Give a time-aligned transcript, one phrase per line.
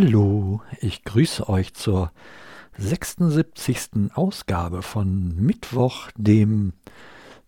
[0.00, 2.12] Hallo, ich grüße euch zur
[2.76, 4.12] 76.
[4.14, 6.72] Ausgabe von Mittwoch, dem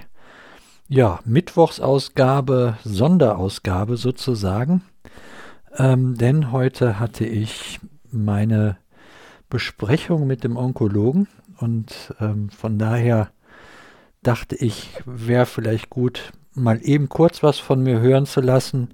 [0.88, 4.82] Ja, Mittwochsausgabe, Sonderausgabe sozusagen,
[5.76, 7.78] ähm, denn heute hatte ich
[8.10, 8.78] meine
[9.48, 13.30] Besprechung mit dem Onkologen und ähm, von daher
[14.24, 18.90] dachte ich, wäre vielleicht gut, mal eben kurz was von mir hören zu lassen,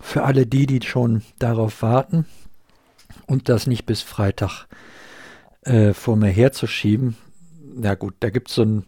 [0.00, 2.26] für alle die, die schon darauf warten
[3.26, 4.66] und das nicht bis Freitag
[5.62, 7.16] äh, vor mir herzuschieben.
[7.74, 8.86] Na gut, da gibt es so ein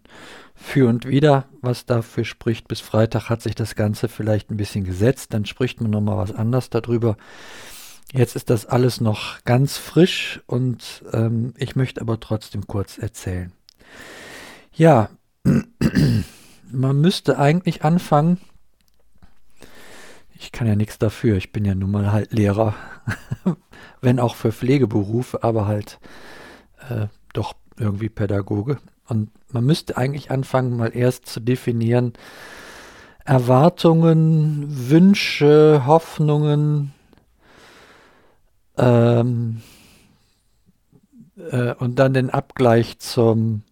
[0.54, 2.68] Für und Wider, was dafür spricht.
[2.68, 6.32] Bis Freitag hat sich das Ganze vielleicht ein bisschen gesetzt, dann spricht man nochmal was
[6.32, 7.16] anderes darüber.
[8.12, 13.52] Jetzt ist das alles noch ganz frisch und ähm, ich möchte aber trotzdem kurz erzählen.
[14.74, 15.08] Ja,
[16.72, 18.38] man müsste eigentlich anfangen.
[20.34, 22.74] Ich kann ja nichts dafür, ich bin ja nun mal halt Lehrer,
[24.00, 26.00] wenn auch für Pflegeberufe, aber halt
[26.88, 28.78] äh, doch irgendwie Pädagoge.
[29.08, 32.12] Und man müsste eigentlich anfangen, mal erst zu definieren,
[33.24, 36.92] Erwartungen, Wünsche, Hoffnungen
[38.76, 39.62] ähm,
[41.36, 43.62] äh, und dann den Abgleich zum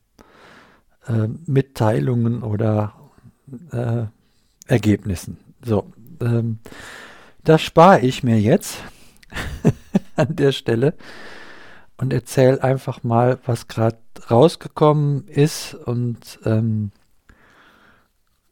[1.10, 2.94] äh, Mitteilungen oder
[3.72, 4.04] äh,
[4.66, 5.38] Ergebnissen.
[5.64, 6.58] So, ähm,
[7.44, 8.78] das spare ich mir jetzt
[10.16, 10.94] an der Stelle
[11.96, 13.98] und erzähle einfach mal, was gerade
[14.30, 16.92] rausgekommen ist und ähm,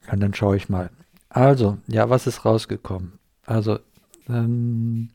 [0.07, 0.91] ja, dann schaue ich mal.
[1.29, 3.19] Also, ja, was ist rausgekommen?
[3.45, 3.79] Also,
[4.29, 5.11] ähm,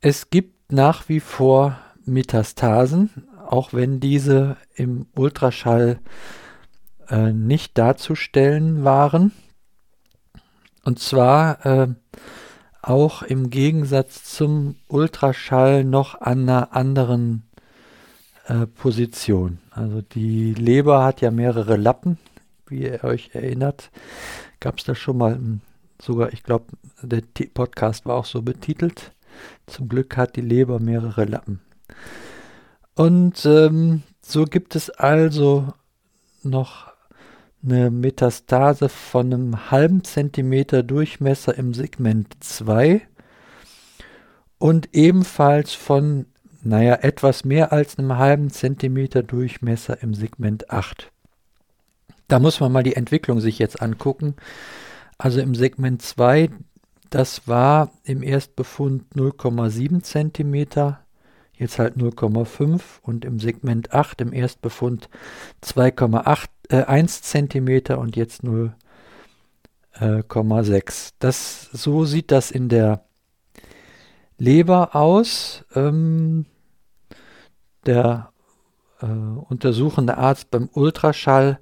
[0.00, 3.10] es gibt nach wie vor Metastasen,
[3.52, 6.00] auch wenn diese im Ultraschall
[7.10, 9.32] äh, nicht darzustellen waren.
[10.84, 11.88] Und zwar äh,
[12.80, 17.42] auch im Gegensatz zum Ultraschall noch an einer anderen
[18.46, 19.58] äh, Position.
[19.70, 22.16] Also die Leber hat ja mehrere Lappen,
[22.68, 23.90] wie ihr euch erinnert.
[24.60, 25.38] Gab es da schon mal
[26.00, 26.68] sogar, ich glaube,
[27.02, 27.20] der
[27.52, 29.12] Podcast war auch so betitelt.
[29.66, 31.60] Zum Glück hat die Leber mehrere Lappen.
[32.94, 35.72] Und ähm, so gibt es also
[36.42, 36.92] noch
[37.64, 43.02] eine Metastase von einem halben Zentimeter Durchmesser im Segment 2
[44.58, 46.26] und ebenfalls von,
[46.62, 51.10] naja, etwas mehr als einem halben Zentimeter Durchmesser im Segment 8.
[52.28, 54.36] Da muss man mal die Entwicklung sich jetzt angucken.
[55.18, 56.50] Also im Segment 2,
[57.10, 61.00] das war im Erstbefund 0,7 Zentimeter
[61.62, 65.08] jetzt halt 0,5 und im Segment 8 im Erstbefund
[65.62, 69.98] 2,8 äh, 1 cm und jetzt 0,6.
[69.98, 73.04] Äh, das so sieht das in der
[74.38, 75.64] Leber aus.
[75.74, 76.46] Ähm,
[77.86, 78.30] der
[79.00, 81.58] äh, untersuchende Arzt beim Ultraschall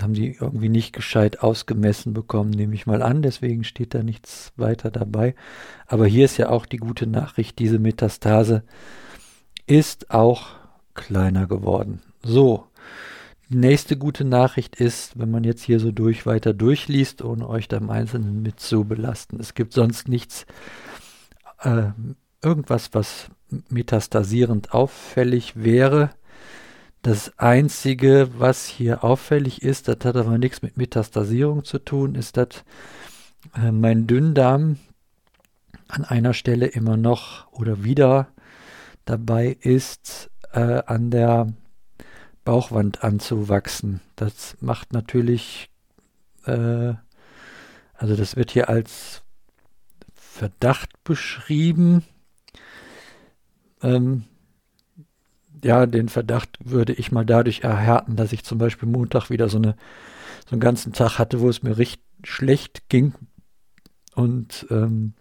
[0.00, 3.22] haben sie irgendwie nicht gescheit ausgemessen bekommen, nehme ich mal an.
[3.22, 5.34] Deswegen steht da nichts weiter dabei.
[5.86, 8.64] Aber hier ist ja auch die gute Nachricht, diese Metastase
[9.66, 10.56] ist auch
[10.94, 12.02] kleiner geworden.
[12.22, 12.66] So,
[13.50, 17.68] die nächste gute Nachricht ist, wenn man jetzt hier so durch weiter durchliest, ohne euch
[17.68, 19.38] da im Einzelnen mit zu belasten.
[19.38, 20.46] Es gibt sonst nichts
[22.42, 23.30] irgendwas, was
[23.68, 26.10] metastasierend auffällig wäre.
[27.02, 32.36] Das Einzige, was hier auffällig ist, das hat aber nichts mit Metastasierung zu tun, ist,
[32.36, 32.64] dass
[33.54, 34.78] äh, mein Dünndarm
[35.88, 38.28] an einer Stelle immer noch oder wieder
[39.04, 41.52] dabei ist, äh, an der
[42.44, 44.00] Bauchwand anzuwachsen.
[44.16, 45.70] Das macht natürlich,
[46.46, 46.94] äh,
[47.94, 49.23] also das wird hier als
[50.34, 52.02] Verdacht beschrieben.
[53.82, 54.24] Ähm,
[55.62, 59.58] ja, den Verdacht würde ich mal dadurch erhärten, dass ich zum Beispiel Montag wieder so,
[59.58, 59.76] eine,
[60.44, 63.14] so einen ganzen Tag hatte, wo es mir richtig schlecht ging.
[64.16, 65.14] Und ähm,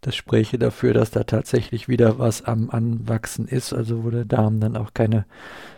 [0.00, 4.58] das spräche dafür, dass da tatsächlich wieder was am Anwachsen ist, also wo der Darm
[4.58, 5.26] dann auch keine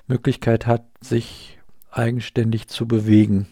[0.07, 1.59] Möglichkeit hat, sich
[1.91, 3.49] eigenständig zu bewegen.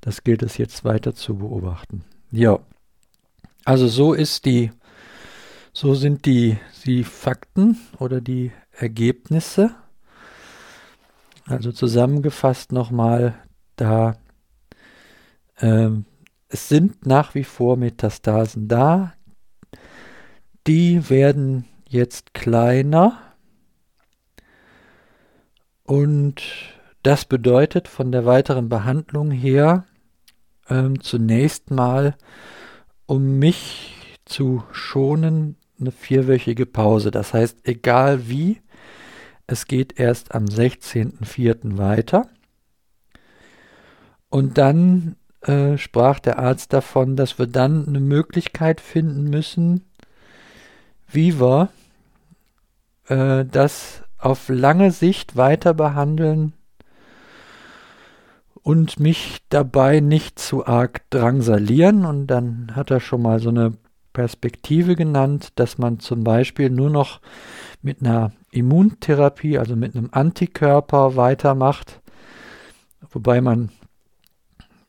[0.00, 2.02] Das gilt es jetzt weiter zu beobachten.
[2.32, 2.58] Ja,
[3.64, 4.70] also so ist die,
[5.72, 9.74] so sind die, die Fakten oder die Ergebnisse.
[11.46, 13.34] Also zusammengefasst nochmal,
[13.76, 14.16] da
[15.56, 15.90] äh,
[16.48, 19.14] es sind nach wie vor Metastasen da.
[20.66, 23.18] Die werden jetzt kleiner.
[25.84, 26.42] Und
[27.02, 29.86] das bedeutet von der weiteren Behandlung her
[30.68, 32.16] äh, zunächst mal,
[33.12, 37.10] um mich zu schonen, eine vierwöchige Pause.
[37.10, 38.62] Das heißt, egal wie,
[39.46, 41.76] es geht erst am 16.04.
[41.76, 42.26] weiter.
[44.30, 49.84] Und dann äh, sprach der Arzt davon, dass wir dann eine Möglichkeit finden müssen,
[51.06, 51.68] wie wir
[53.08, 56.54] äh, das auf lange Sicht weiter behandeln
[58.62, 62.04] und mich dabei nicht zu arg drangsalieren.
[62.04, 63.74] Und dann hat er schon mal so eine
[64.12, 67.20] Perspektive genannt, dass man zum Beispiel nur noch
[67.80, 72.00] mit einer Immuntherapie, also mit einem Antikörper weitermacht,
[73.10, 73.70] wobei man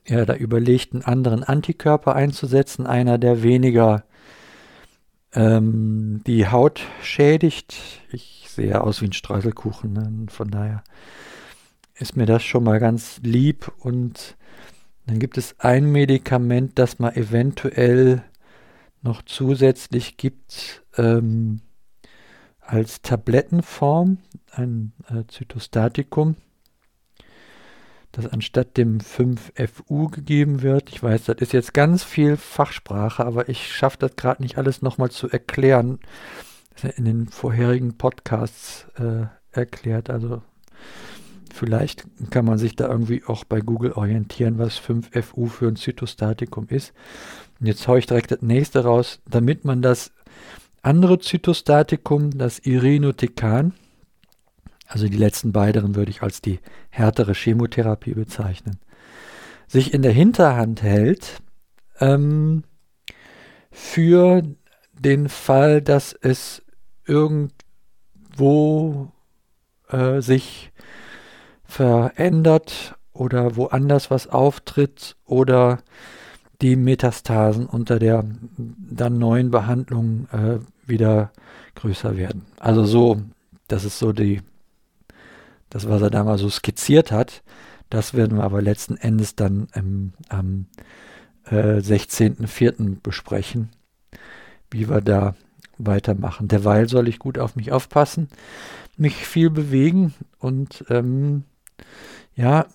[0.06, 4.04] ja da überlegt, einen anderen Antikörper einzusetzen, einer, der weniger
[5.34, 7.76] ähm, die Haut schädigt.
[8.12, 10.26] Ich sehe aus wie ein Streuselkuchen, ne?
[10.30, 10.84] von daher
[11.96, 14.38] ist mir das schon mal ganz lieb und
[15.06, 18.24] dann gibt es ein Medikament, das man eventuell
[19.02, 21.62] noch zusätzlich gibt ähm,
[22.62, 24.20] als Tablettenform,
[24.52, 26.36] ein äh, Zytostatikum,
[28.14, 30.90] das anstatt dem 5FU gegeben wird.
[30.90, 34.82] Ich weiß, das ist jetzt ganz viel Fachsprache, aber ich schaffe das gerade nicht alles
[34.82, 36.00] nochmal zu erklären.
[36.70, 40.10] Das ist ja in den vorherigen Podcasts äh, erklärt.
[40.10, 40.42] Also
[41.54, 46.68] vielleicht kann man sich da irgendwie auch bei Google orientieren, was 5FU für ein Zytostatikum
[46.70, 46.94] ist.
[47.60, 50.12] Und jetzt haue ich direkt das nächste raus, damit man das
[50.82, 53.74] andere Zytostatikum, das Irinotecan,
[54.88, 56.60] also die letzten beiden würde ich als die
[56.90, 58.80] härtere Chemotherapie bezeichnen,
[59.68, 61.42] sich in der Hinterhand hält
[62.00, 62.64] ähm,
[63.72, 64.44] für
[64.94, 66.64] den Fall, dass es
[67.06, 67.52] irgendwo
[69.90, 70.72] äh, sich
[71.74, 75.80] verändert oder woanders was auftritt oder
[76.62, 78.24] die Metastasen unter der
[78.58, 81.32] dann neuen Behandlung äh, wieder
[81.74, 82.46] größer werden.
[82.60, 83.22] Also so,
[83.68, 84.42] das ist so die,
[85.72, 87.42] das, was er da mal so skizziert hat.
[87.90, 90.68] Das werden wir aber letzten Endes dann im, am
[91.46, 92.98] äh, 16.04.
[93.02, 93.70] besprechen,
[94.70, 95.34] wie wir da
[95.80, 96.48] weitermachen.
[96.48, 98.28] Derweil soll ich gut auf mich aufpassen,
[98.96, 101.46] mich viel bewegen und ähm,
[102.36, 102.66] ja,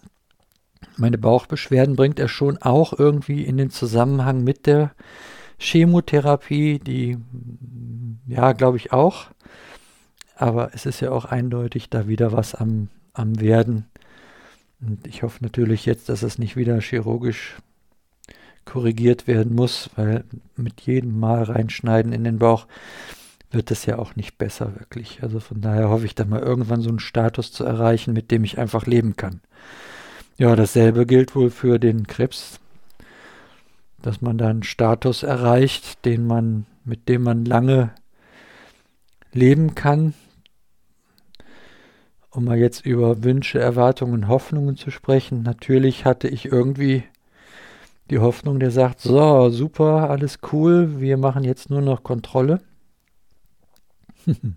[0.97, 4.93] meine Bauchbeschwerden bringt er schon auch irgendwie in den Zusammenhang mit der
[5.59, 7.19] Chemotherapie, die,
[8.27, 9.27] ja, glaube ich auch.
[10.37, 13.87] Aber es ist ja auch eindeutig da wieder was am, am Werden.
[14.81, 17.57] Und ich hoffe natürlich jetzt, dass es nicht wieder chirurgisch
[18.65, 20.25] korrigiert werden muss, weil
[20.57, 22.67] mit jedem Mal reinschneiden in den Bauch
[23.51, 25.23] wird es ja auch nicht besser wirklich.
[25.23, 28.45] Also von daher hoffe ich da mal irgendwann so einen Status zu erreichen, mit dem
[28.45, 29.41] ich einfach leben kann.
[30.37, 32.61] Ja, dasselbe gilt wohl für den Krebs,
[34.03, 37.91] dass man da einen Status erreicht, den man, mit dem man lange
[39.33, 40.15] leben kann.
[42.31, 45.43] Um mal jetzt über Wünsche, Erwartungen, Hoffnungen zu sprechen.
[45.43, 47.03] Natürlich hatte ich irgendwie
[48.11, 52.61] die Hoffnung, der sagt, so, super, alles cool, wir machen jetzt nur noch Kontrolle.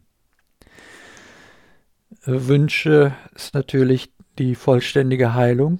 [2.25, 5.79] Wünsche ist natürlich die vollständige Heilung.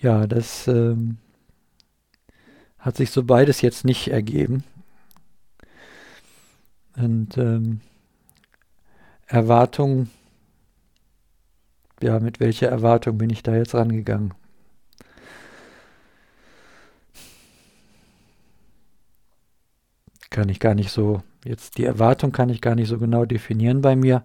[0.00, 1.18] Ja, das ähm,
[2.78, 4.64] hat sich so beides jetzt nicht ergeben.
[6.96, 7.80] Und ähm,
[9.26, 10.08] Erwartung,
[12.02, 14.34] ja, mit welcher Erwartung bin ich da jetzt rangegangen?
[20.30, 23.80] kann ich gar nicht so, jetzt die Erwartung kann ich gar nicht so genau definieren
[23.80, 24.24] bei mir.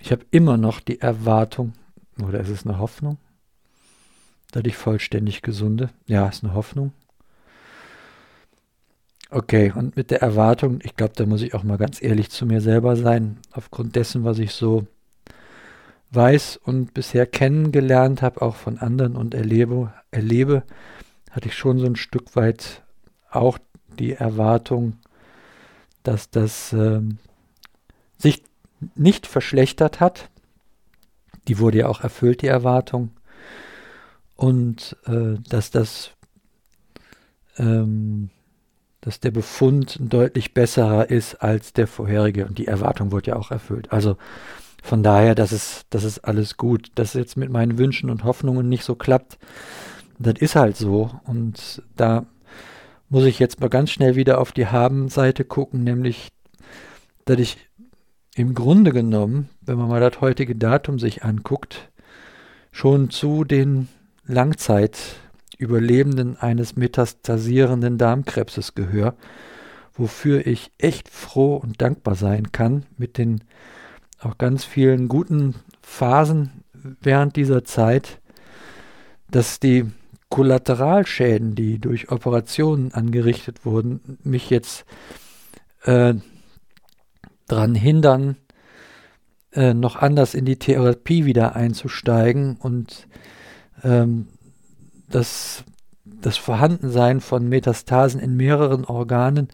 [0.00, 1.74] Ich habe immer noch die Erwartung,
[2.22, 3.18] oder ist es eine Hoffnung,
[4.52, 5.90] dass ich vollständig gesunde?
[6.06, 6.92] Ja, ist eine Hoffnung.
[9.32, 12.46] Okay, und mit der Erwartung, ich glaube, da muss ich auch mal ganz ehrlich zu
[12.46, 14.88] mir selber sein, aufgrund dessen, was ich so
[16.10, 20.64] weiß und bisher kennengelernt habe, auch von anderen und erlebe, erlebe,
[21.30, 22.82] hatte ich schon so ein Stück weit
[23.30, 23.58] auch
[24.00, 24.94] die Erwartung,
[26.02, 27.00] dass das äh,
[28.18, 28.42] sich
[28.94, 30.30] nicht verschlechtert hat.
[31.48, 33.10] Die wurde ja auch erfüllt, die Erwartung.
[34.36, 36.12] Und äh, dass das,
[37.58, 38.30] ähm,
[39.00, 42.46] dass der Befund deutlich besserer ist als der vorherige.
[42.46, 43.92] Und die Erwartung wurde ja auch erfüllt.
[43.92, 44.16] Also
[44.82, 46.90] von daher, das ist, das ist alles gut.
[46.94, 49.38] Dass es jetzt mit meinen Wünschen und Hoffnungen nicht so klappt,
[50.18, 51.10] das ist halt so.
[51.24, 52.26] Und da
[53.10, 56.30] muss ich jetzt mal ganz schnell wieder auf die Haben-Seite gucken, nämlich,
[57.26, 57.58] dass ich
[58.36, 61.90] im Grunde genommen, wenn man mal das heutige Datum sich anguckt,
[62.70, 63.88] schon zu den
[64.26, 69.16] Langzeitüberlebenden eines metastasierenden Darmkrebses gehöre,
[69.92, 73.42] wofür ich echt froh und dankbar sein kann mit den
[74.20, 78.20] auch ganz vielen guten Phasen während dieser Zeit,
[79.30, 79.90] dass die
[80.30, 84.86] Kollateralschäden, die durch Operationen angerichtet wurden, mich jetzt
[85.82, 86.14] äh,
[87.48, 88.36] daran hindern,
[89.52, 93.08] äh, noch anders in die Therapie wieder einzusteigen und
[93.82, 94.28] ähm,
[95.08, 95.64] das,
[96.04, 99.48] das Vorhandensein von Metastasen in mehreren Organen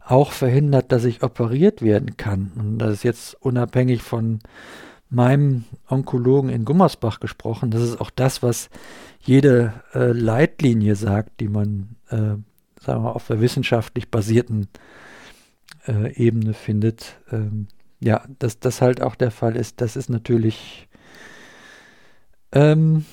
[0.00, 2.52] auch verhindert, dass ich operiert werden kann.
[2.56, 4.38] Und das ist jetzt unabhängig von
[5.08, 7.70] meinem Onkologen in Gummersbach gesprochen.
[7.70, 8.70] Das ist auch das, was
[9.20, 12.36] jede äh, Leitlinie sagt, die man, äh,
[12.80, 14.68] sagen wir, auf der wissenschaftlich basierten
[15.86, 17.18] äh, Ebene findet.
[17.30, 17.68] Ähm,
[18.00, 20.88] ja, dass das halt auch der Fall ist, das ist natürlich,
[22.52, 23.04] ähm,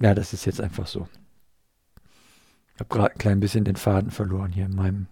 [0.00, 1.08] ja, das ist jetzt einfach so.
[2.74, 5.06] Ich habe gerade ein klein bisschen den Faden verloren hier in meinem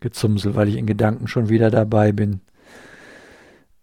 [0.00, 2.40] Gezumsel, weil ich in Gedanken schon wieder dabei bin,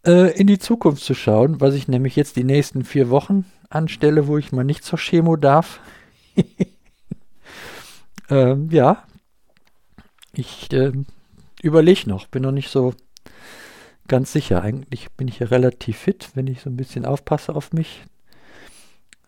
[0.05, 4.27] äh, in die Zukunft zu schauen, was ich nämlich jetzt die nächsten vier Wochen anstelle,
[4.27, 5.79] wo ich mal nicht zur Chemo darf.
[8.29, 9.03] ähm, ja,
[10.33, 10.91] ich äh,
[11.61, 12.93] überlege noch, bin noch nicht so
[14.07, 14.61] ganz sicher.
[14.61, 18.03] Eigentlich bin ich ja relativ fit, wenn ich so ein bisschen aufpasse auf mich.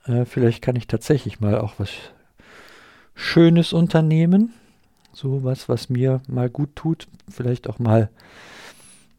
[0.05, 1.89] Äh, vielleicht kann ich tatsächlich mal auch was
[3.15, 4.53] Schönes unternehmen.
[5.13, 7.07] So was, was mir mal gut tut.
[7.29, 8.09] Vielleicht auch mal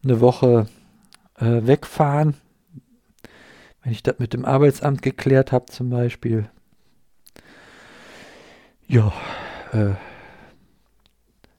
[0.03, 0.67] eine Woche
[1.39, 2.35] äh, wegfahren.
[3.83, 6.49] Wenn ich das mit dem Arbeitsamt geklärt habe zum Beispiel.
[8.87, 9.13] Ja,
[9.71, 9.93] äh,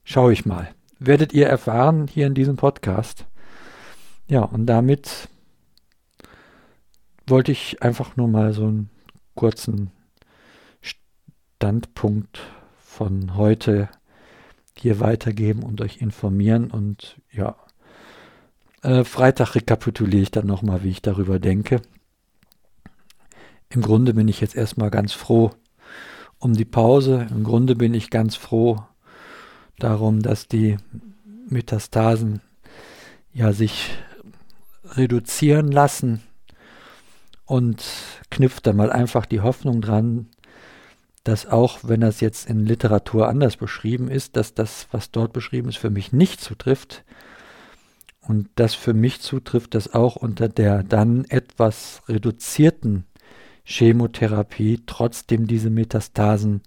[0.04, 0.68] schaue ich mal.
[0.98, 3.26] Werdet ihr erfahren hier in diesem Podcast.
[4.26, 5.28] Ja, und damit
[7.26, 8.90] wollte ich einfach nur mal so einen
[9.34, 9.90] kurzen
[10.82, 12.40] Standpunkt
[12.78, 13.88] von heute
[14.76, 16.70] hier weitergeben und euch informieren.
[16.70, 17.56] Und ja,
[18.82, 21.82] äh, Freitag rekapituliere ich dann nochmal, wie ich darüber denke.
[23.68, 25.52] Im Grunde bin ich jetzt erstmal ganz froh
[26.38, 27.26] um die Pause.
[27.30, 28.82] Im Grunde bin ich ganz froh
[29.78, 30.76] darum, dass die
[31.48, 32.40] Metastasen
[33.32, 33.90] ja sich
[34.84, 36.22] reduzieren lassen
[37.44, 37.84] und
[38.30, 40.28] knüpft da mal einfach die Hoffnung dran,
[41.24, 45.68] dass auch wenn das jetzt in Literatur anders beschrieben ist, dass das, was dort beschrieben
[45.68, 47.04] ist, für mich nicht zutrifft,
[48.20, 53.04] und das für mich zutrifft, dass auch unter der dann etwas reduzierten
[53.64, 56.62] Chemotherapie trotzdem diese Metastasen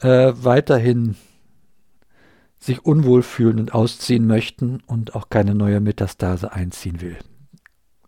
[0.00, 1.16] äh, weiterhin
[2.58, 7.16] sich unwohl fühlen und ausziehen möchten und auch keine neue Metastase einziehen will.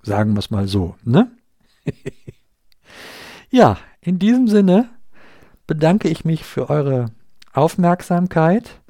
[0.02, 1.30] Sagen wir es mal so, ne?
[3.50, 4.90] ja, in diesem Sinne
[5.66, 7.06] bedanke ich mich für eure
[7.52, 8.80] Aufmerksamkeit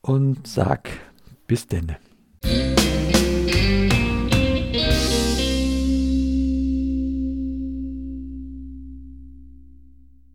[0.00, 0.90] und sag
[1.46, 2.01] bis denne.